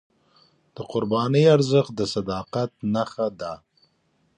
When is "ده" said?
3.39-3.53